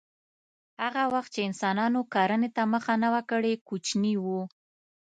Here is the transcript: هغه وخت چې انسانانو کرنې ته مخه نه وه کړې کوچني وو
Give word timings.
هغه 0.81 1.03
وخت 1.13 1.29
چې 1.35 1.41
انسانانو 1.49 1.99
کرنې 2.13 2.49
ته 2.55 2.63
مخه 2.73 2.93
نه 3.03 3.09
وه 3.13 3.21
کړې 3.31 3.53
کوچني 3.67 4.13
وو 4.23 4.41